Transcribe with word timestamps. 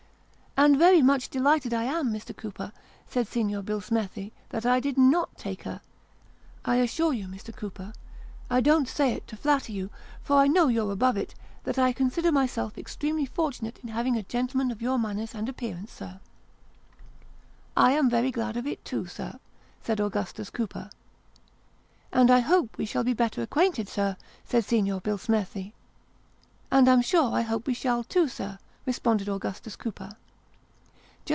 "And 0.61 0.77
very 0.77 1.01
much 1.01 1.29
delighted 1.29 1.73
I 1.73 1.83
am, 1.85 2.11
Mr. 2.11 2.35
Cooper," 2.35 2.73
said 3.07 3.25
Signor 3.25 3.61
Bill 3.61 3.79
smethi," 3.79 4.33
that 4.49 4.65
I 4.65 4.81
did 4.81 4.97
not 4.97 5.37
take 5.37 5.63
her. 5.63 5.79
I 6.65 6.75
assure 6.75 7.13
you, 7.13 7.29
Mr. 7.29 7.55
Cooper 7.55 7.93
I 8.49 8.59
don't 8.59 8.85
say 8.85 9.13
it 9.13 9.25
to 9.29 9.37
flatter 9.37 9.71
you, 9.71 9.89
for 10.21 10.35
I 10.35 10.47
know 10.47 10.67
you're 10.67 10.91
above 10.91 11.15
it 11.15 11.35
that 11.63 11.79
I 11.79 11.93
consider 11.93 12.33
myself 12.33 12.77
extremely 12.77 13.25
fortunate 13.25 13.79
in 13.81 13.87
having 13.89 14.17
a 14.17 14.23
gentleman 14.23 14.71
of 14.71 14.81
your 14.81 14.99
manners 14.99 15.33
and 15.33 15.47
appearance, 15.47 15.93
sir."" 15.93 16.19
I 17.77 17.93
am 17.93 18.09
very 18.09 18.29
glad 18.29 18.57
of 18.57 18.67
it 18.67 18.83
too, 18.83 19.05
sir," 19.07 19.39
said 19.81 20.01
Augustus 20.01 20.49
Cooper. 20.49 20.89
"And 22.11 22.29
I 22.29 22.41
hope 22.41 22.77
we 22.77 22.85
shall 22.85 23.05
be 23.05 23.13
better 23.13 23.41
acquainted, 23.41 23.87
sir," 23.87 24.17
said 24.43 24.65
Signor 24.65 24.99
Billsmethi. 24.99 25.71
"And 26.69 26.89
I'm 26.89 27.01
sure 27.01 27.31
I 27.31 27.41
hope 27.43 27.67
we 27.67 27.73
shall 27.73 28.03
too, 28.03 28.27
sir," 28.27 28.59
responded 28.85 29.29
Augustus 29.29 29.77
Cooper. 29.77 30.17